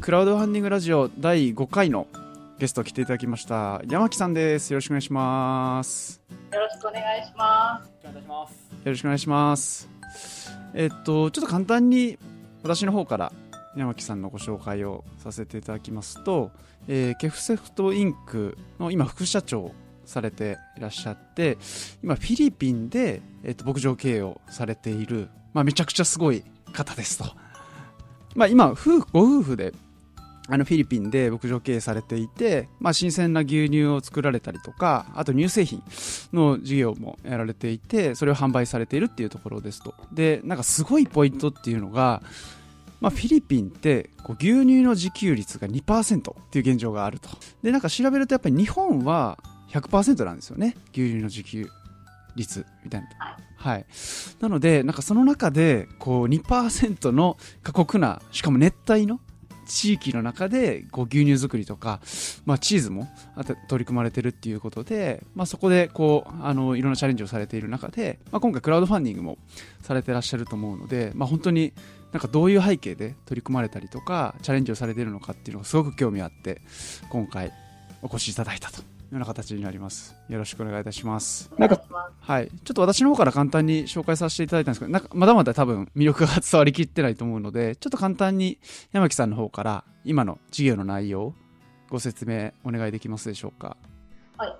[0.00, 2.06] クラウドファンディングラジオ第5回の
[2.58, 3.80] ゲスト来ていただきました。
[3.88, 4.70] 山木さんです。
[4.70, 6.20] よろしくお願いします。
[6.52, 7.90] よろしくお願いします。
[8.04, 8.10] よ
[8.84, 9.88] ろしくお願いします。
[10.74, 12.18] えっとちょっと簡単に
[12.62, 13.32] 私の方から
[13.74, 16.50] 山木さんのご紹介をさせていただきますと、
[16.88, 19.74] えーケフセフトインクの今副社長を
[20.04, 21.56] されていらっしゃって
[22.02, 27.24] 今フィリピンで、えっと牧場経営をされている、まあ、めちゃくちゃすごい方ですと、
[28.34, 29.72] まあ、今夫婦ご夫婦で
[30.48, 35.82] あのフィリピンで牧場経営されていて、まあ、新鮮な牛乳を作られたりとかあと乳製品
[36.32, 39.94] の事業もやられていてそれを販売されているっていうところですと。
[40.12, 42.22] でなんかすごいポイントっていうのが、
[43.00, 47.28] まあ、フィリピンってこう牛乳の自給率が2%っていう現状があると。
[47.62, 49.38] でなんか調べるとやっぱり日本は
[49.70, 50.76] 100%なんですよね。
[50.92, 51.68] 牛乳の自給
[52.36, 53.08] 率みたいな。
[53.56, 53.86] はい、
[54.40, 59.18] なのでなんかその中でこう2%の過酷なしかも熱帯の
[59.66, 62.00] 地域の中でこう牛乳作りとか、
[62.44, 63.08] まあ、チーズも
[63.68, 69.38] 取り組まれてるっていうことで、まあ、そこでこうあのいろんなチャレンジをされている中で、まあ、今回クラウドファンディングも
[69.82, 71.72] されてらっしゃると思うので、まあ、本当に
[72.12, 76.62] なんかどういう背景で取り組まれたりとかチャレンジをされているのかっていうのがすごく興味あって
[77.10, 77.52] 今回
[78.02, 78.95] お越しいただいたと。
[79.10, 80.16] ような形になります。
[80.28, 81.50] よろしくお願いいたします。
[81.54, 88.58] お願いしますはい、ちょっと私の方から簡単に紹介させていただいたんですけど、なんかまだまだ多分魅力が伝わりきってないと思うので、ちょっと簡単に
[88.92, 91.34] 山木さんの方から今の事業の内容、
[91.88, 93.76] ご説明お願いできますでしょうか。
[94.38, 94.56] はい。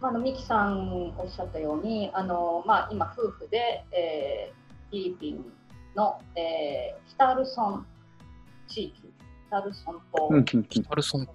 [0.00, 5.44] まあ、あのミキさんおっしゃったようにあの、まあ、今夫婦で、えーフィリピン
[5.96, 7.86] の、えー、北アルソン
[8.68, 9.10] 地域
[9.48, 11.26] 北アルソン島、パルソンと北アルソン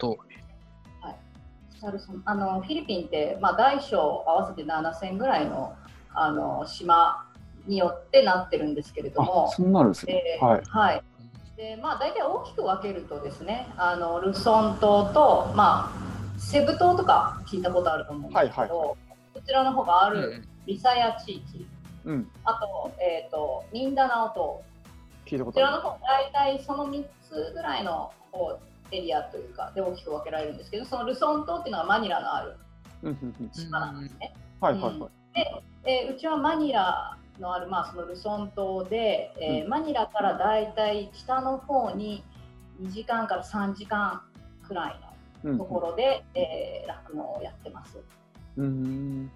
[2.26, 5.76] あのフィリピンって、まあ、大小合わせて7000ぐらいの
[6.14, 7.28] あの島
[7.68, 10.62] によってなってるんですけれども、そんなあるんですえーはい。
[10.66, 11.04] はい。
[11.56, 18.98] で、まあ、大体大きく分けるとですね、あのルソン島と、まあ、セブ島とか聞いたことあると思うんですけど、はいはい
[19.34, 21.66] こちらの方があるうんリサヤ地域、
[22.04, 24.62] うん、あと、えっ、と、ミンダナオ島、
[25.26, 32.56] 聞いたここちらの方、大体その3つぐらいのこうエリアというか、で大きく分けられるんですけど、そのルソン島っていうのはマニラのある
[33.04, 34.34] うんうんうん島なんですね。
[34.60, 35.12] はいはいはい
[35.86, 42.24] えーうちはマニラのある、まあ、そのルソン島で、えーマニラからだいたい北の方に
[42.82, 44.22] 2時間から3時間
[44.68, 45.00] くらい
[45.44, 47.98] のところで、えー酪農をやってます。
[48.58, 49.32] うん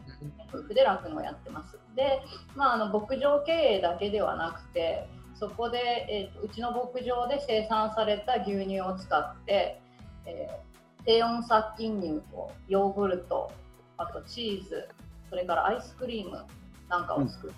[0.52, 1.78] 夫婦で酪農をやってます。
[1.96, 2.22] で、
[2.56, 5.08] まあ、あの牧場経営だけではなくて、
[5.42, 9.82] そこで、えーとうちの牧場で生産された牛乳を使って、
[10.26, 10.72] えー
[11.04, 13.52] 低温殺菌乳とヨーグルト、
[13.98, 14.88] あとチーズ、
[15.32, 16.46] それからアイスクリーム
[16.90, 17.56] なんかを作って、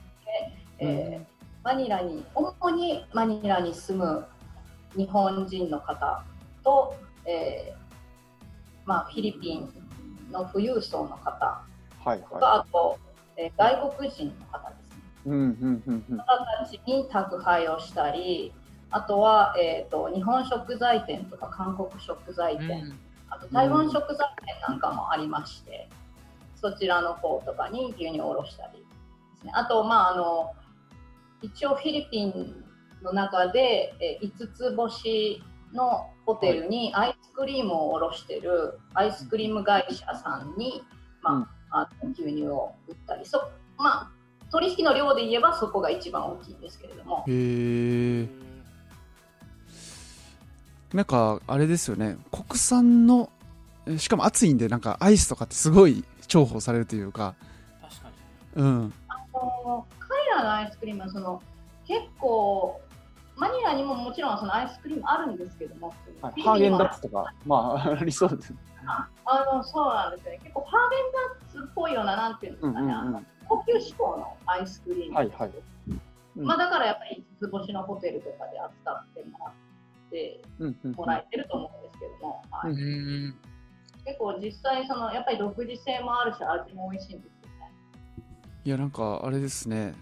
[0.80, 1.26] えー
[1.62, 4.26] マニラに、主にマニラに住む
[4.96, 6.24] 日本人の方
[6.64, 6.96] と、
[7.26, 7.76] えー
[8.86, 9.70] まあ、フィリピン
[10.32, 11.62] の富裕層の方、
[12.06, 12.98] はいとかあと、
[13.36, 14.63] えー外国人の方
[16.18, 18.54] 方たちに宅配をしたり、
[18.92, 22.94] あとは、えー、と日本食材店とか韓国食材店、
[23.30, 25.90] あと台湾食材店なんかもありまして、
[26.56, 28.86] そちらの方とかに牛乳を卸したりで
[29.42, 29.52] すね。
[29.56, 30.54] あと、まあ、あの
[31.42, 32.64] 一応フィリピン
[33.02, 35.42] の中で、えー5つ星
[35.74, 40.84] のホテルにアイスクリームを卸してるアイスクリーム会社さんに、
[41.22, 43.26] まあ、あの牛乳を売ったり。
[43.26, 43.40] そ、
[43.78, 44.12] まあ、
[44.54, 48.28] 取引の量で言えばそこが一番大きいんですけれども、へえ。
[50.94, 52.18] なんかあれですよね。
[52.32, 53.32] 国産の
[53.88, 57.34] えしかも暑いんでなんかアイスとかってすごい重宝されるというか。
[57.82, 58.10] 確か
[58.56, 58.62] に。
[58.62, 58.94] うん。
[59.08, 61.42] あの彼らのアイスクリームはその
[61.88, 62.80] 結構
[63.36, 65.88] マニラにももちろんそのアイスクリームあるんですけども、
[66.22, 68.54] はハーゲンダッツとかまあ ありそうです
[68.86, 69.10] あ
[69.52, 70.40] のそうなんですよね。
[70.44, 75.52] 結構ハーゲンダッツっぽいようななんていうんですかね、高級志向のアイスクリーム、はいはい。
[76.38, 76.46] うん。
[76.46, 79.54] まあ、だからやっぱり5つ星のホテルとかで扱ってもらっ
[80.10, 80.42] て
[80.96, 82.72] もらえてると思うんですけども、はい。
[82.72, 83.36] うん。
[84.06, 87.72] 結構実際そのやっぱり独自性もあるし味も美味しいんですよね。
[88.66, 89.94] いやなんかあれですね。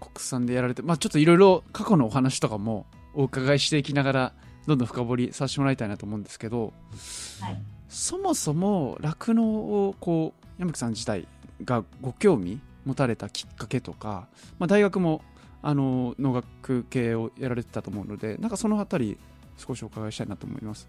[0.00, 4.32] 国産でやられてまあちょっといろいろ過去のお話とかもお伺いしていきながら
[4.66, 6.72] どんどん深掘りさせてもらいたいなと思うんですけど、
[7.40, 7.62] はい。
[7.88, 11.26] そもそも酪農をこう山木さん自体
[11.64, 14.28] がご興味持たれたきっかけとか、
[14.58, 15.22] まあ、大学も
[15.62, 19.18] あの農学系をやられてたと思うのでなんかそのあたり
[19.56, 20.88] 少しお伺いしたいなと思います。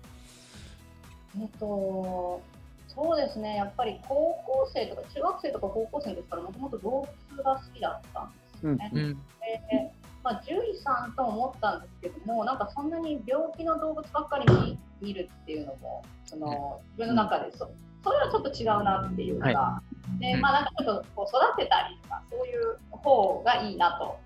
[1.39, 2.41] えっと、
[2.87, 4.15] そうですね、やっぱり高
[4.45, 8.91] 校生とか中学生とか高校生ですから、もともと動物が好きだったんですよね。
[8.93, 17.69] うんでまあ、獣医さんと思ったんですけどもなんかそんなに病気の動物ばっかり見見るっていうのもその自分の中でそ
[18.03, 19.81] それはちょっと違うなっていうか、は
[20.19, 24.19] でまあなんかちょっとこう育てたりとかそういう方がいいなと。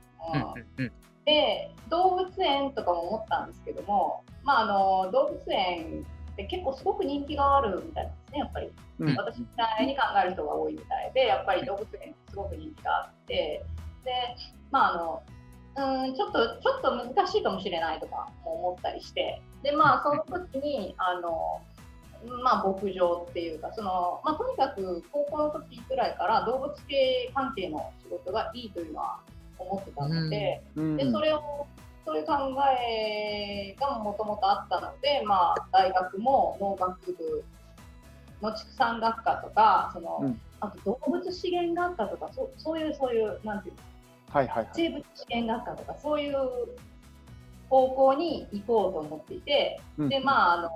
[0.78, 0.92] うん
[1.28, 9.16] で動物園とかも思ったんですけども、まあ、あの動物園って結構すごく人気があるみたいなんですねやっぱり、うん。
[9.18, 13.66] 私みたいに考える人が多いみたいでやっぱり動物園すごく人気があって
[14.06, 14.12] で
[14.72, 15.24] まああの
[15.78, 19.42] うんちょっとちょっと難しいかもしれないとかも思ったりして。
[19.64, 21.62] でまあその時にあの
[22.44, 29.20] まあ牧場っていうかその、まあ、とにかく高校の時くらいから動物系関係の仕事がいいというのは
[29.60, 30.98] 思ってたので、うん。
[30.98, 31.68] でそれを
[32.06, 32.34] そういう考
[32.82, 37.44] えがもともとあったので、まあ、大学も農学部
[38.42, 40.42] の畜産学科とかその、うん。
[40.60, 43.82] あと動物資源学科とかそうそういうそういうなんていうの
[44.30, 44.70] はいはいはい。
[44.74, 46.36] 生物資源学科とかそういう
[47.70, 50.70] 方向に行こうと思っていて、うんでまああの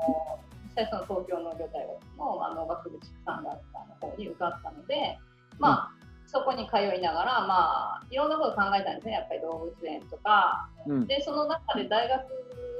[0.63, 5.19] 実際その東京農業大学のあの学部畜産学科の方に受かったので
[5.59, 5.91] まあ、
[6.25, 9.13] そこに通いながらまあいろんなこと考えたんですね。
[9.13, 10.69] やっぱり動物園とか。
[10.87, 11.07] うん。
[11.07, 12.23] でその中で大学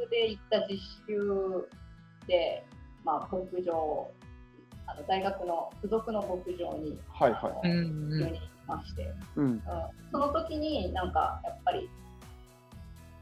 [0.10, 1.70] で行った実習
[2.28, 2.66] で、
[3.06, 4.12] まあ、牧場
[4.88, 7.42] あの大学の付属の牧場に、はいはい。
[7.44, 8.10] あのうんうん。
[8.10, 9.46] 実習にまして、うん。
[9.46, 9.62] うん。
[10.12, 11.90] その時になんかやっぱり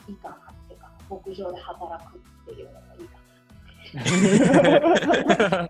[0.08, 0.38] いいかなっ
[0.68, 3.20] ていうか牧場で働くっていうのがいいかな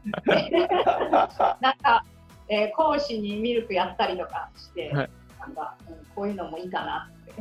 [1.61, 2.03] なんか、
[2.49, 5.09] えー講師にミルクやったりとかして、はい。
[5.39, 7.31] なんか、うん、こういうのもいいかなって。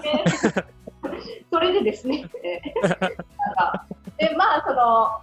[0.00, 0.24] で
[1.50, 2.90] それでですね、えーなん
[3.54, 3.86] か
[4.18, 5.22] でまあその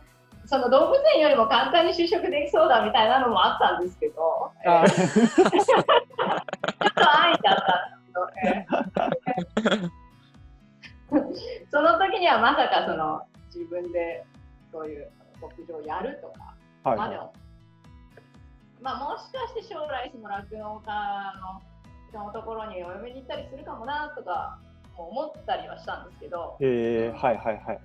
[0.51, 4.83] その動物園よりも簡単に就職できそうだみたいなのもあったんですけど、えー。
[4.83, 5.85] あ ちょっ
[6.93, 11.71] と安易だったんですけど、えー。
[11.71, 14.25] その時にはまさかその自分で
[14.73, 15.09] そういう
[15.41, 16.53] 牧場をやるとか。
[16.83, 16.99] はい。
[16.99, 17.19] はい
[18.81, 20.91] まあもしかして将来その酪農家
[21.39, 21.61] の
[22.09, 24.57] 人のところにお嫁に行ったりするかもなとか
[24.97, 27.79] も思ったりはしたんですけど、えー、はいはいはい。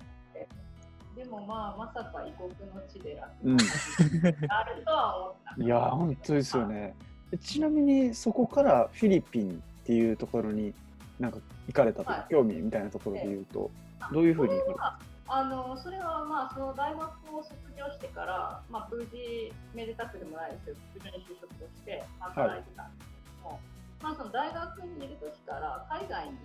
[1.17, 5.63] でもまあまさか異国の地で酪うん農家になるとは思った。
[5.63, 6.95] いやー、本当ですよね。
[7.31, 10.73] えちなみにそこからフィリピンっていうところに
[11.19, 12.25] なんか行かれたとか、はい。
[12.29, 13.71] 興味みたいなところで言うと、
[14.13, 14.99] どういうふうにそれは
[15.29, 17.03] あのそれはまあその大学
[17.35, 23.59] を卒業してから、まあ、無事めでたくでもないですけど無事に就職をして働いてたんですけども、
[24.01, 26.37] まあ、その大学にいる時から海外に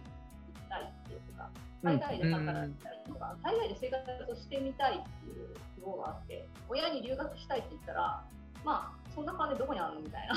[0.72, 1.50] たいっていうか
[1.84, 8.24] 海外で働きたいとか、海外で生活をしてみたいっていう希望があって親に留学したいって言ったら
[8.64, 10.34] まあそんな金どこにあるのみたいな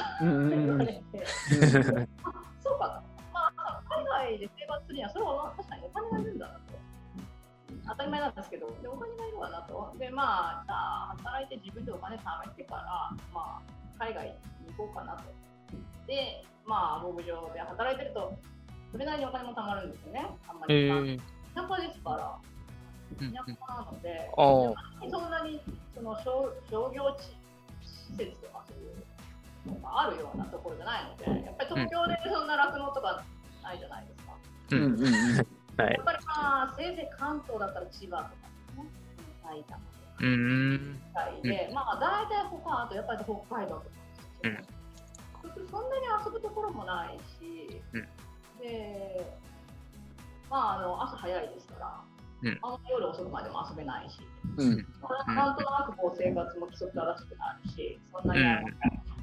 [0.83, 1.23] て。
[2.23, 4.03] あそうかと、まあ、海
[4.33, 6.75] 外で生活するにはそれは確かにお金がいるんだなと。
[7.87, 9.93] 当たり前なんですけど、でお金がいるわなと。
[9.99, 15.23] で、まあ、じゃあ、働いて自分でお金貯めてから、まあ、海外に行こうかなと。
[16.07, 18.33] で、まあ、牧場で働いてると、
[18.91, 20.27] それなりにお金も貯まるんですよね。
[20.47, 21.21] あんまえり、ー
[21.55, 22.35] 田舎ですから、
[23.19, 24.73] うん田舎なので、あー
[25.11, 25.61] そんなに
[25.93, 27.35] その商商業地
[27.85, 33.23] 施設とかそういうのがあるようなところじゃないので、やっぱり東京でそんな酪農とか
[33.63, 34.33] ないじゃないですか。
[34.71, 35.11] ううんんうんうん。
[35.77, 35.93] はい。
[35.93, 38.89] やっぱりまあ、せいぜい関東だったら千葉とかね、
[39.43, 39.81] 埼玉
[40.19, 41.01] うーん。
[41.13, 43.87] とかで、まあ大体他、あとやっぱり北海道とか。
[44.43, 44.65] うん。
[45.71, 48.01] そんなに遊ぶところもないし、うん。
[48.01, 48.07] で、
[50.55, 52.01] まああの朝早いですから、
[52.41, 54.19] うんあんま夜遅くまでも遊べないし、
[54.55, 58.71] うんまあなんとなくこう生活も規則正しくなるし、そんなに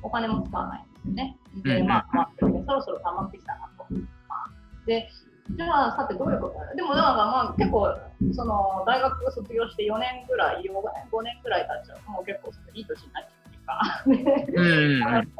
[0.03, 1.39] お金も使わないんですよね。
[1.65, 3.87] で、うんまあ、まあ、そろそろ溜まってきたなと。
[4.29, 4.51] まあ
[4.85, 5.09] で、
[5.57, 7.97] じゃあ、さてどういうことでもなんかまあ結構、
[8.35, 15.17] その大学卒業して4年ぐらい、4年、5年ぐらい経っちゃうと、もう結構いい年になっちゃうっていうか。
[15.17, 15.33] うん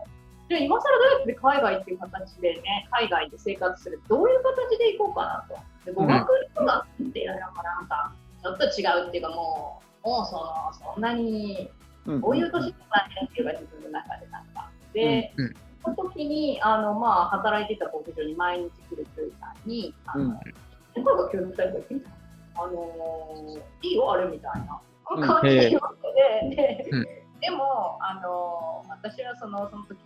[0.49, 5.72] じゃあ今更どうやって海外っていう形でね、海外で生活するどういう形で行こうかなと。
[5.85, 8.13] で語学留学っていうのがなんか、
[8.43, 11.71] ちょっと違うっていうかもう、もうその、そんなに、
[12.07, 12.21] うん。
[12.21, 14.69] こういう年じゃないっていうか自分の中でなんか。
[14.93, 15.45] で、うん。
[15.47, 21.03] うんその時に、あの、まあ、働いてた牧場に毎日来る獣医さんに、あの、うん。
[21.03, 22.09] 声が協力したりとか言って
[22.55, 25.27] あのー、いいよ、あれみたいなうん。
[25.27, 25.93] 感じで言わ
[26.41, 27.03] れて、で、うん。
[27.41, 28.73] でも、あのー
[29.03, 29.99] 私はその、その時、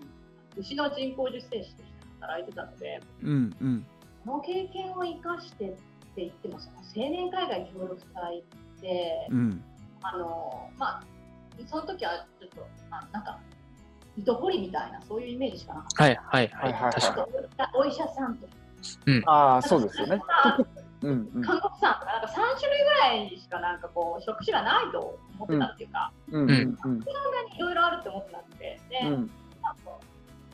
[0.56, 3.86] 牛の人工授精師として働いてたので、うんうん
[4.26, 5.78] この経験を生かしてって
[6.16, 9.62] 言っても、その青年海外協力隊って、うん。
[10.02, 11.02] あのまあ、
[11.66, 13.38] その時はちょっと、あなんか、
[14.18, 16.02] 糸掘りみたいな、そういうイメージしかなかった。
[16.02, 16.92] はいはいははいはい
[17.74, 18.52] お医者さんとか、
[19.26, 20.20] ああ、そうですよね。
[20.20, 20.66] 韓国
[21.44, 26.98] 産とかなんか3種類ぐらいしかなんかこう食種がないと思ってたっていうか、うんうんうん。
[26.98, 27.04] に
[27.56, 29.30] いろいろあるって思ってなくて、で、うん。
[29.62, 30.00] なんか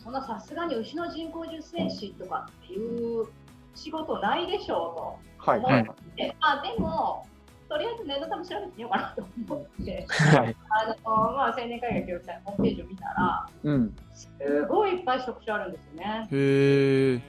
[0.02, 3.26] そんなさすがに牛の人工授精師とかっていう
[3.74, 5.50] 仕事ないでしょうと。
[5.50, 5.84] はいはいはい。
[6.16, 7.26] でまあでも、
[7.68, 10.56] とりあえず念のため調べてみようかなと思って、はい。
[10.68, 14.28] あのまあ、青年海外協力隊のホームページを見たら、うんす
[14.68, 16.28] ごいいっぱい職種あるんですよね。
[16.30, 17.20] へえ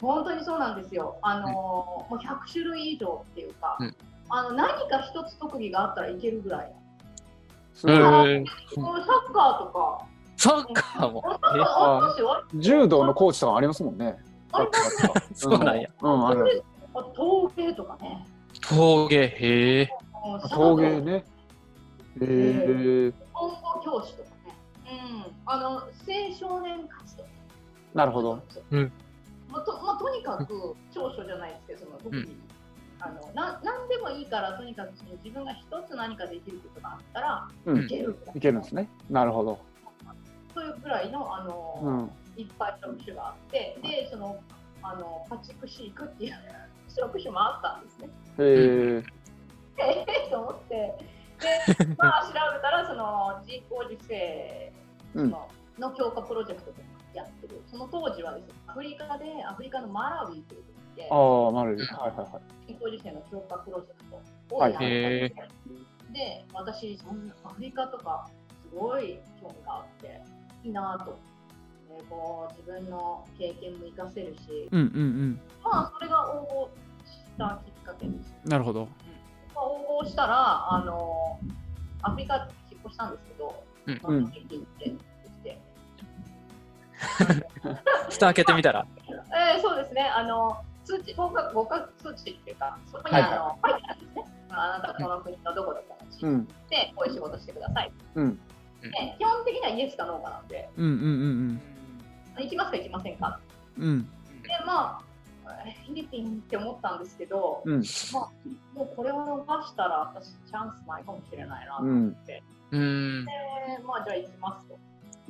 [0.00, 1.18] 本当にそうなんですよ。
[1.22, 3.96] あのもう100種類以上っていうか、うん
[4.30, 6.72] あの何か一つ特技があったらいけるぐらい。
[7.74, 11.22] すごいえー、サッカーとか、サッカーも。
[12.54, 14.16] 柔道のコーチとかありますもんね。
[15.34, 15.88] そうなんや。
[16.00, 18.26] うん、あるあ陶芸とかね。
[18.60, 19.88] 陶芸、へえ。
[20.50, 21.12] 陶芸ね。
[21.12, 21.24] へ
[22.20, 23.10] え。
[23.10, 24.56] 日本語教師とかね。
[24.86, 25.32] うん。
[25.46, 25.88] あの、青
[26.38, 27.24] 少年活動。
[27.94, 28.42] なるほど。
[28.70, 28.92] うん
[29.50, 32.38] まあ、とまあ、とにかく長所じゃないですけど、その特に、うん
[33.00, 38.88] あのな何でもいいから、とにかくその自分が一つ何かできることがあったら、うんいけるいいけるんですね。
[39.10, 39.58] なるほど。
[40.54, 42.10] そういうぐらいの、あのうん。
[42.36, 44.40] いっぱい職種があって、で、その、
[44.82, 46.34] あの家畜飼育っていう
[46.88, 48.08] 職種もあったんですね。
[48.38, 49.24] へえ。
[49.76, 50.98] ええと思って、
[51.40, 54.72] で、 まあ、調べたら、その人工授精
[55.14, 55.48] うんの,、
[55.78, 56.82] の強化プロジェクトとか
[57.14, 62.02] やってる、その当時はですね、アフリカで、アフリカのマラウイという国で、ああ、なるほど。
[62.02, 62.42] はいはいはい。
[62.66, 64.04] 人工授精の強化プロジェク
[64.48, 65.48] トをはいやったんですね
[66.12, 68.30] で、私、そんなアフリカとか、
[68.70, 70.22] すごい興味があって、
[70.62, 71.18] いいなぁと。
[71.96, 76.70] でこう自分の経験も活かせるし、うんうんまあ、それが応
[77.04, 78.34] 募したきっかけです。
[78.44, 78.88] うんなるほど
[79.54, 81.38] まあ、応募したら、あの
[82.02, 84.32] アフリカに引っ越したんですけど、うんまあう
[85.42, 85.60] て
[88.10, 88.86] 蓋開けてみたら。
[89.54, 94.24] えーそうですね、あの通知合格合格通知っていうか、そこにあの、書いてあるんですね。
[94.50, 96.46] あなたこの国のどこどこの地域うん。
[96.68, 97.92] でこういう仕事してください。
[98.14, 98.36] うん。
[98.82, 101.60] で基本的にはイエスかノーかなんで、うんうんうん
[102.42, 103.40] 行きますか行きませんか？
[103.78, 104.02] うんうん
[104.42, 105.02] で、まあ、
[105.86, 107.82] フィリピンって思ったんですけど、うん。
[108.12, 108.30] まあ、
[108.74, 111.90] もうこれを逃したら私チャンスないかもしれないなとうん。
[111.90, 113.24] 思って、うん。
[113.24, 113.30] で
[113.86, 114.78] まあじゃあ行きますと。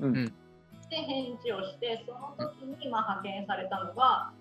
[0.00, 0.12] うん。
[0.14, 0.30] で
[0.90, 4.32] 返事をして、その時にまあ派遣されたのが、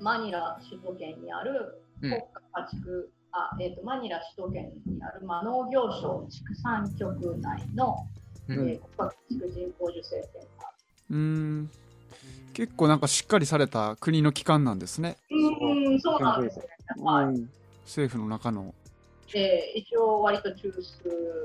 [0.00, 8.06] マニラ首都圏にあるうん国家家畜、あえー、とマニラ首都圏にある、まあ、農業省畜産局内の、
[8.48, 10.72] うんえー国家家畜人工授精センタ
[11.10, 11.70] うーん
[12.52, 15.34] 結構なんかしっかりされた国の機関なんですねー。
[15.34, 16.64] うん、そうなんですね。
[17.02, 17.50] はいうん
[17.84, 18.74] 政府の中の
[19.34, 20.80] えー一応割と中枢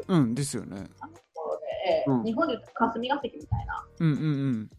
[0.08, 1.66] うんですよねなところで、
[2.06, 3.86] えーうん日本でいうと霞が関みたいな。
[4.00, 4.70] うんうんうん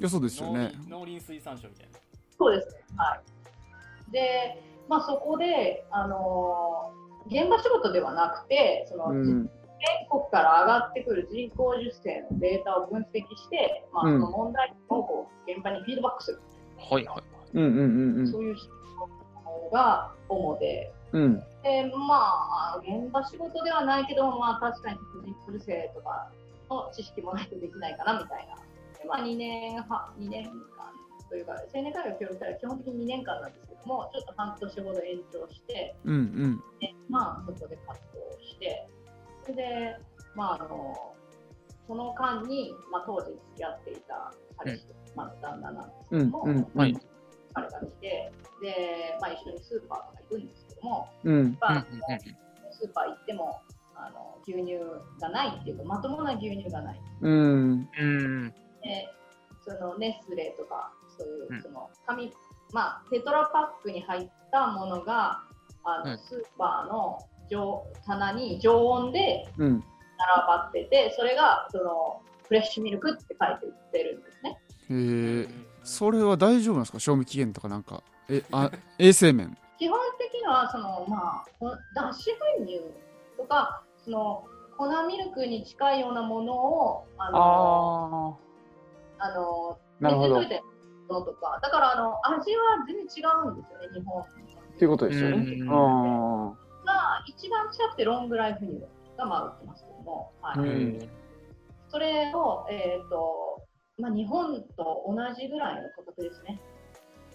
[0.00, 1.98] いやそうですよね農林農林水産省みたいな。
[2.38, 2.74] そうですね。
[2.96, 3.16] は
[4.08, 4.12] い。
[4.12, 9.50] で、まあそこで、あのー現場仕事ではなくて、その、うん。
[10.08, 16.40] 全国から上がってくる人工授精のデータを分析して、まあ、うんその問題点をこう現場にフィードバックする、
[16.78, 17.22] はいはい。
[17.54, 17.80] うんうんう
[18.16, 21.34] んうんそういう仕事が主で、うん。
[21.62, 26.30] でまあ、現場仕事ではないけど、まあ、確かに人工授精とか
[26.70, 28.56] の知識もないとできないかなみたいな。
[28.98, 30.52] でまあ、2年半、2年間
[31.28, 38.88] というか、青年会が協力隊は基本的に2年間なんですけども、ちょっと半年ほど延長して、うんうんでまあ、そこで活動して、
[39.48, 39.96] それで、
[40.34, 40.94] まあ、あの
[41.86, 44.84] その間に、まあ、当時付き合っていた彼氏、
[45.16, 46.96] まあ、旦那なんですけども、うんうんはい
[47.54, 51.56] 彼が来て、で、まあ、一緒にスーパーとか行くんですけども、うん。
[51.58, 51.86] まあ
[52.70, 53.62] スーパー行っても
[53.96, 54.76] あの牛乳
[55.18, 57.00] がないっていうか、まともな牛乳がない。
[57.22, 57.88] うん。
[57.98, 58.48] うん。
[58.82, 59.08] で
[59.66, 62.30] そのネスレとか、そういう、うんその紙、
[62.72, 65.42] まあ、テトラパックに入ったものが、
[65.84, 67.37] あのうんスーパーの常
[68.06, 69.84] 棚に常温でうん。
[70.20, 74.58] 並ばってて、それがそのフレッシュミルクって書いて売ってるんですね。
[74.90, 75.48] へえ
[75.84, 76.98] それは大丈夫なんですか？
[76.98, 78.02] 賞味期限とかなんか。
[78.28, 79.56] えあ 衛生面。
[79.78, 82.80] 基本的にはその、まあ、こ脱脂粉乳
[83.36, 84.44] とかその
[84.76, 88.38] 粉ミルクに近いようなものをあの
[89.20, 90.40] ああのなるほど。
[90.40, 90.64] 水に溶いた
[91.14, 91.60] ものとか。
[91.62, 94.20] だからあの味は全然違うんですよね日本。
[94.20, 94.24] あ。
[94.24, 95.36] っていうことですよね。
[95.36, 96.58] うん
[97.28, 98.80] 一番近くてロングライフ乳
[99.18, 100.58] がまあ売ってますけども、はい。
[100.60, 101.08] うん。
[101.90, 103.62] それを、えーと
[103.98, 106.60] まあ、日本と同じぐらいの価格ですね。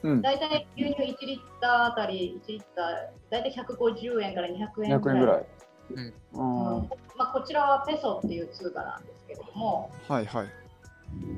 [0.03, 0.21] うん。
[0.21, 2.85] 大体牛乳1リッターあたり1リッター
[3.29, 5.45] 大体150円から200円200円ぐらい。
[5.91, 6.13] うん。
[6.35, 6.89] あうん。
[7.17, 10.47] まあ、こちらはペソっていう通貨なんですけれども、はいはい。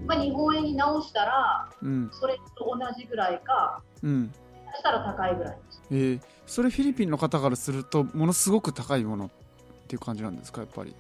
[0.07, 2.09] まあ、日本円に直したらうん。
[2.13, 4.31] それと同じぐらいか、うん
[4.75, 5.81] かしたら高いぐらいです。
[5.91, 9.29] えーそれフィリピンの方からするとものすごく高いものっ
[9.87, 10.93] ていう感じなんですかやっぱり？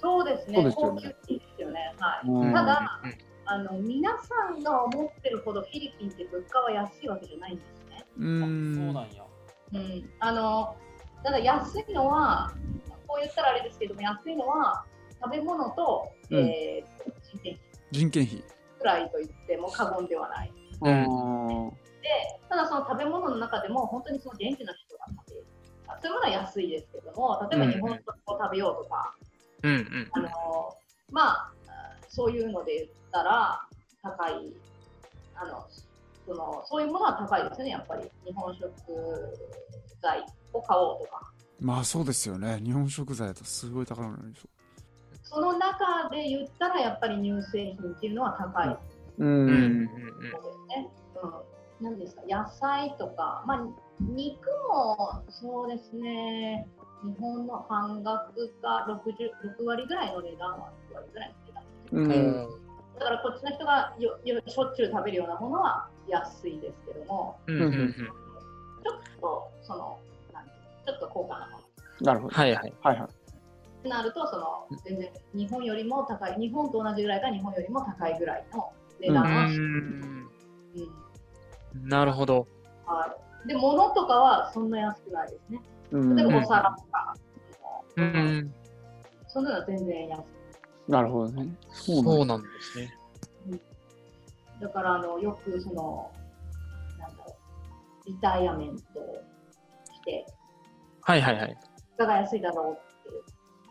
[0.00, 1.94] そうですね、そうですよ高ね級ですよね。
[1.98, 2.28] はい。
[2.28, 3.00] うんただ、
[3.44, 8.06] あの皆さんが思ってるほどフィリピンって物価は安いわけじゃないんですね。
[8.18, 9.24] うーんそうなんや。
[9.74, 10.74] うん、あの
[11.22, 12.50] ただ安いのは、
[13.06, 14.84] こう言ったらあれですけども、安いのは
[15.22, 18.42] 食べ物と、うんえー人件費人件費
[18.78, 20.52] くらいと言っても過言ではない。
[20.80, 21.81] うんで、
[22.48, 25.46] ただその食べ物の中でも本当にその現地の人が食べる。
[25.88, 29.14] あそういうものは安いですけども、例えば日本食を食べようとか、
[29.62, 30.08] うんうん。
[30.12, 30.28] あの
[31.10, 31.52] まあ、
[32.08, 33.60] そういうので言ったら
[34.02, 34.52] 高い
[35.34, 35.66] あの
[36.26, 38.02] その、そういうものは高いですね、やっぱり。
[38.24, 38.72] 日本食
[40.00, 41.32] 材を買おうとか。
[41.60, 44.48] まあそうですよね日本食材だとすごい高くなるでしょ
[45.22, 48.74] その中で言ったら、やっぱり乳製品っていうのは高いで
[49.18, 49.52] ううんうん。
[49.52, 49.54] う
[49.84, 49.88] ん、
[51.82, 53.66] なんですか、野菜とか、まあ、
[54.00, 56.66] 肉もそうですね、
[57.02, 61.64] 日本の半額か60 6割ぐらいの値段は6割ぐらいの値段。
[61.92, 62.62] ううんん。
[62.98, 67.92] だからこっちの人がよよしょっちゅう食べるようなものは安いですけども、うんうんうん。
[67.92, 69.98] ちょっとその
[70.32, 71.62] なんていうのちょっと高価なもの
[72.00, 72.74] なるほどはいはい。
[72.82, 78.70] はいはいってなるとその全然日本よりも高い日本と同じぐらいか日本よりも高いぐらいの
[79.00, 79.64] 値段はし、うん。
[80.76, 81.01] うん
[81.74, 82.46] なるほど。
[82.86, 83.14] は
[83.44, 85.60] い、で物とかはそんな安くないですね。
[85.90, 87.14] うん例えばお皿とか、
[87.96, 88.54] うん。
[89.28, 90.22] そんなのは全然安い。
[90.88, 91.48] なるほどね。
[91.70, 92.12] そうなんだ。
[92.12, 92.94] そうなんですね。
[94.60, 96.10] だからあのよくその
[96.98, 97.36] なんだろ
[98.04, 98.08] う。
[98.08, 98.82] リタイアメント
[99.92, 100.26] して。
[101.02, 101.56] はいはいはい。
[101.98, 103.02] が安いだろうっ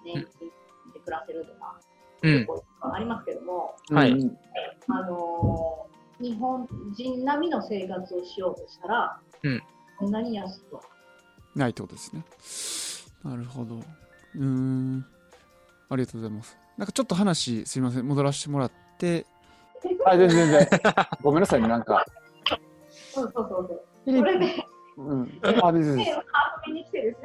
[0.03, 0.47] ていう年金
[0.93, 1.79] で暮らせるとか、
[2.21, 2.45] うん。
[2.45, 4.11] こうありますけども、はい。
[4.11, 4.37] うん。
[4.87, 5.90] あのー
[6.21, 9.61] 日本人並みの生活をしようとしたら、うん。
[9.97, 10.81] こんなに安くは。
[11.55, 12.23] ないってことですね。
[13.23, 13.75] なるほど。
[13.75, 15.05] うーん。
[15.89, 16.57] ありがとうございます。
[16.77, 18.07] なんかちょっと話すいません。
[18.07, 19.25] 戻らせてもらって。
[20.05, 20.81] あ全然全然。
[21.21, 22.05] ごめんなさいねなんか。
[23.13, 23.81] そうそうそうそう。
[24.05, 24.23] フィリピン。
[24.23, 24.67] それで、
[24.97, 25.39] うん。
[25.63, 26.11] あですで、です
[26.67, 27.21] 遊び に来てです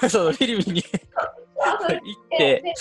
[0.00, 0.08] ね。
[0.10, 0.82] そう、フィリピンに。
[0.82, 2.74] 行って、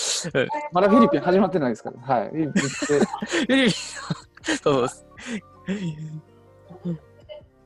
[0.72, 2.16] まだフィリピン始まってないですから。
[2.16, 2.30] はい。
[2.30, 3.00] フィリピン行って。
[3.00, 3.74] フィリピン、
[4.64, 5.06] そうです。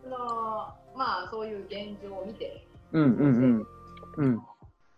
[0.03, 0.17] その
[0.95, 3.67] まあそういう現状を見て、うんうんうん
[4.17, 4.41] うん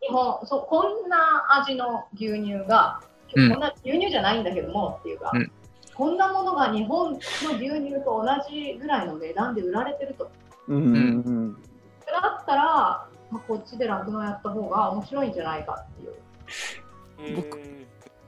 [0.02, 1.18] 日本そうこんな
[1.62, 3.02] 味の牛乳が、
[3.36, 5.52] うんこんな牛乳じゃないんだけどもっていうか、うん
[5.94, 10.32] こんなものが日本の牛乳と同じぐらいの値段で売られてると。
[10.68, 10.98] うんうんう
[11.30, 11.58] ん
[12.12, 17.36] だったら、まあ、こっちで酪農やった方が面白いんじゃないかっていう。
[17.38, 17.60] 僕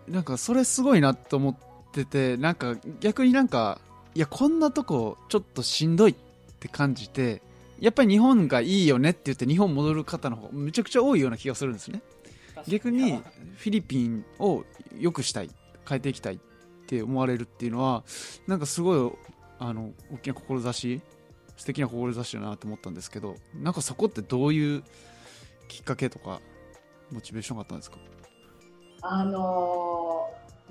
[0.07, 1.72] なんかそれすごいなと思って
[2.05, 3.79] てなんか逆になんか
[4.15, 6.15] いやこんなとこちょっとしんどいっ
[6.59, 7.41] て感じて
[7.79, 12.01] やっぱり日本がいいよねって言って日本戻る方の方がめちゃくちゃ多いような気がするんですね。
[12.67, 13.13] 逆に
[13.57, 14.63] フィリピンを
[14.99, 15.49] 良くしたい
[15.87, 16.39] 変えていきたいっ
[16.87, 18.03] て思われるっていうのは
[18.47, 19.11] なんかすごい
[19.59, 21.01] あの大きな志
[21.57, 24.83] 素敵な志だなと思ったんですけどなんかそこってどういう
[25.67, 26.39] きっかけとか
[27.11, 27.97] モチベーションがあったんですか？
[29.01, 30.02] あのー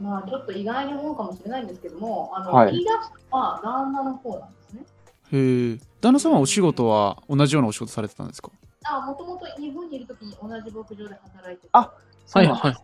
[0.01, 4.85] まあちょっと意外に思うかもしれないんですけども、あの、はい言い出したのは旦那の方なんですね。
[5.33, 8.51] へえ旦那さんはお仕事は同じようなお仕事されてたんですか？
[8.85, 11.93] あもともと日本にいるときに同じ牧場で働いてて、あ
[12.35, 12.75] はいはいはい。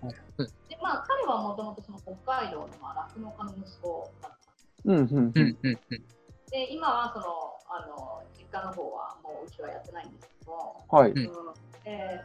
[0.68, 4.38] でまあ、彼はもともとその北海道のまあ酪農家の息子だった。
[4.84, 5.78] うんうんううんんうんうん。
[6.50, 7.26] で、今はその
[7.68, 11.24] あの実家の方はもううちはやってないんですけども、はいうんうん
[11.84, 12.22] で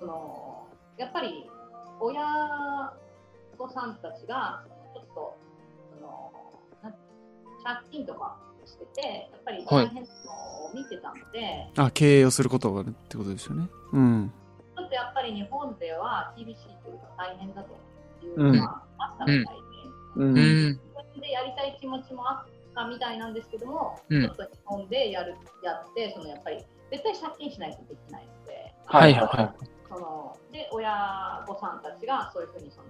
[0.00, 0.66] その
[0.98, 1.48] やっぱり
[2.00, 2.20] 親
[3.62, 5.38] 御さんたちがちょっと
[5.94, 6.32] その
[7.64, 13.68] 借金とかしてて、やっぱり大変なのを見てたので、あ経営をすることがねってことですよね。
[13.92, 14.32] うん。
[14.76, 17.70] ちょっとやっぱり日本では厳しいというか大変だと
[18.26, 19.60] いうのがあったみたいで、
[20.16, 20.24] うん。
[20.24, 20.34] うん。
[20.34, 20.80] 自
[21.14, 24.22] 分でやりたい気持ちもあったみたいなんですけども、うん。
[24.22, 29.66] ちょっと日本でやるやって、そのやっぱり絶対借金しないとできないので、はいはいはい。
[29.88, 32.88] そので親御さんたちがそういうふうにその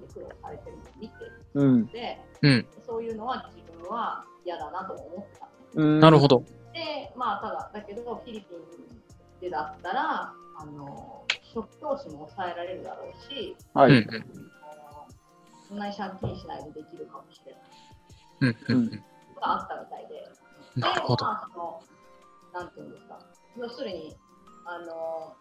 [0.00, 2.66] 借金で苦労されてるのを見てるうんので、うん。
[2.86, 5.48] そういうのは自分は嫌だなと思ってた。
[5.74, 6.44] うんなるほど。
[6.72, 14.06] で、まあ、ただ、だけど、フィリピンでだったら、あの初期投資も抑えられるだろうし、うんはい
[15.68, 17.62] そんなに借金しないでできるかもしれない
[18.40, 18.90] うんうんうん。
[18.90, 19.00] が
[19.40, 21.24] あったみたいで、で、なるほど。
[21.24, 21.82] まあ、その、
[22.52, 23.18] なんていうんですか、
[23.56, 24.16] 要するに、
[24.66, 25.36] あの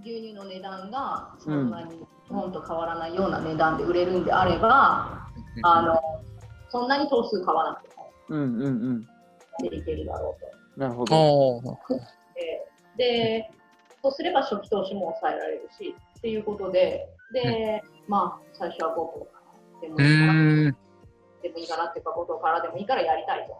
[0.00, 5.28] 牛乳の値段がそんなに日本と変わらないような値段で売れるんであれば、
[5.62, 6.00] あの
[6.68, 9.08] そんなに頭数買わなくてもうんうんうん
[9.70, 10.36] でいけるだろ
[10.76, 11.60] うなるほあど。
[11.60, 11.98] ー
[12.98, 13.50] で、で
[14.02, 19.40] そうすれば初期投資も抑えられるしっていうことで、で、まあ、最初は5頭か
[19.74, 20.32] らでもういいかな。
[21.42, 23.56] でもいいかなっていうか、5頭からでもいいからやりたいと。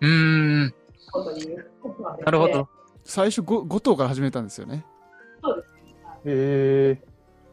[0.00, 0.74] うーん。
[1.10, 1.70] こという
[2.24, 2.68] なるほど。
[3.04, 4.84] 最初 5, 5頭から始めたんですよね。
[5.42, 5.77] そうですね。
[6.24, 7.02] へえ。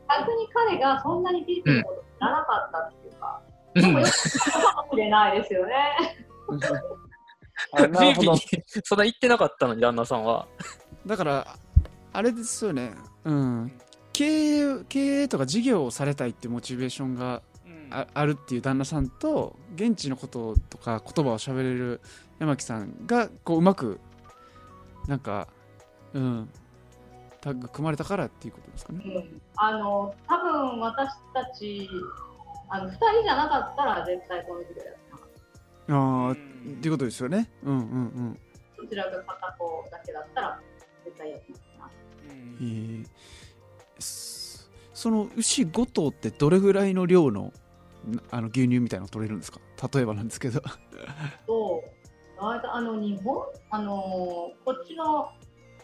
[0.07, 3.41] 逆に彼がそんなにフィリピンのこと知らなかったっていうか、
[3.75, 5.73] うんでもよくったかもしれないですよね。
[7.73, 8.63] あなるほどフィリピンに。
[8.83, 10.47] そんな行ってなかったのに、旦那さんは。
[11.05, 11.57] だから、
[12.13, 12.93] あれですよね。
[13.25, 13.71] うん。
[14.13, 17.41] 経営経営とか事業をされたいっていうモチベーションが
[17.91, 21.99] ああるっていう旦那さんと現地のこととか言葉を喋れる
[22.39, 23.99] 山木さんがこううまく
[25.07, 25.49] なんか
[26.13, 26.49] うん
[27.45, 29.03] タッグ組まれたからっていうことですかね。
[29.05, 31.87] うん、あの多分私たち
[32.69, 35.29] あの2人じゃなかったら絶対この授業やってなかっ
[35.87, 35.95] た。
[35.95, 37.51] ああっていうことですよね。
[37.61, 38.39] うんうんうん。
[38.77, 40.59] どちらが片方だけだったら
[41.05, 41.89] 絶対やってなかっ
[42.27, 42.33] た。
[42.33, 43.05] えー
[43.99, 47.53] そその牛5頭ってどれぐらいの量の
[48.07, 49.59] なあの牛乳みたいなの取れるんですか？
[49.93, 50.61] 例えばなんですけど。
[51.45, 51.83] と
[52.39, 53.45] 大体あの日本？
[53.69, 53.93] あの
[54.65, 55.29] こっちの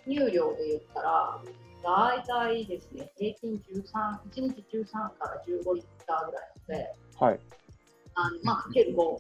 [0.08, 1.42] 入量で言ったら
[1.84, 7.40] 大体ですね平均13 1日13から15リッターぐらいなのではい。
[8.16, 9.18] あのまあかける5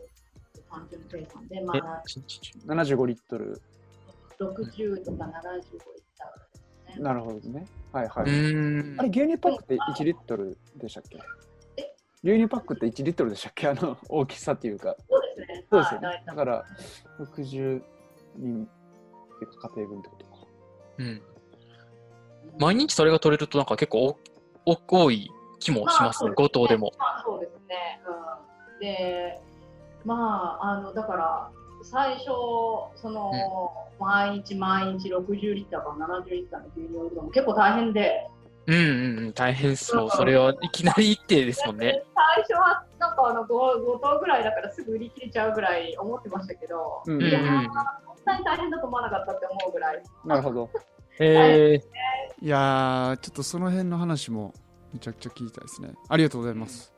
[0.69, 2.03] 単純計算でまえあ
[2.67, 3.61] 75リットル。
[4.39, 5.65] 60とか75リッターぐらい
[6.87, 7.03] ですね。
[7.03, 7.65] なるほどね。
[7.93, 8.97] はいはうい。
[8.99, 11.19] あれ、牛乳パックって1リットルでしたっけ？
[11.77, 11.93] え？
[12.23, 13.67] 牛乳パックって1リットルでしたっけ？
[13.69, 14.95] あの、大きさっていうか。
[15.09, 15.65] そうですね。
[15.69, 16.07] そうですよね。
[16.07, 16.65] はいだから、
[17.19, 17.83] 60
[18.37, 20.25] 人っていうか家庭分ってこと？
[20.25, 20.30] か。
[21.01, 21.21] うん。
[22.59, 24.17] 毎日それが取れると、なんか結構
[24.65, 26.91] おお多い気もしますね、まあ5頭でも。。
[26.97, 28.01] まあそうですね。
[28.05, 29.39] うん、で、
[30.05, 31.51] まあ、あの、だから、
[31.83, 32.25] 最初、
[32.95, 33.31] その、
[33.99, 38.27] 毎日毎日60リッターから70リッターの牛乳を売るのも結構大変で、
[38.67, 40.09] うんうんうん、大変そう。
[40.09, 42.03] それはいきなり一定ですもんね。
[42.35, 47.39] 最初はなんかあの 5, 5頭ぐらいだからすぐ売り切れちゃうぐらい思ってましたけど、うんうんいや
[48.37, 50.03] に大変だと思わなかったって思うぐらい。
[50.25, 50.69] なるほど。
[51.19, 51.81] へえ
[52.41, 54.53] いやーちょっとその辺の話も
[54.93, 55.93] めちゃくちゃ聞きたいですね。
[56.09, 56.91] ありがとうございます。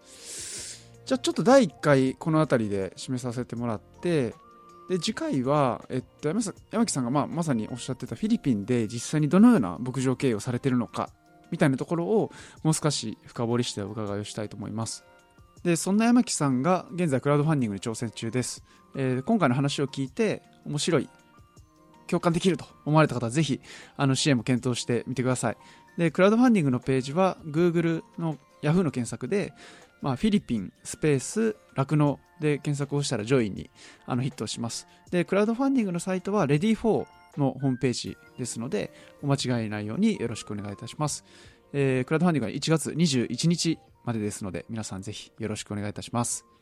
[1.06, 4.34] じゃあちょっと第1回この辺りで締めさせてもらって
[4.90, 11.10] で次回は、えっと、山木さんが、まあ、まさにおっしゃってたフィリピンで実際にどのような牧場経営をされてるのか
[11.52, 12.32] みたいなところを
[12.64, 15.06] もう少し深掘りしてお伺いをしたいと思います。
[15.64, 18.64] でそんな山木さんが現在クラウドファンディングに挑戦中です。
[18.96, 21.10] えー今回の話を聞いて面白い
[22.08, 23.62] 共感できると思われた方はぜひ
[23.98, 25.58] あの支援も検討してみてください。
[25.98, 29.54] で、クラウドファンディングのページは Google の Yahoo の検索で、
[30.02, 33.70] まあ、フィリピンスペース酪農で検索をしたら上位に
[34.06, 34.88] あのヒットします。
[35.12, 41.24] で、クラウドファンディングのサイトは Ready4 のホームページですので、お間違いないようによろしくお願いいたします。
[41.72, 46.53] えークラウドファンディングは1月21日までですので、皆さんぜひよろしくお願いいたします。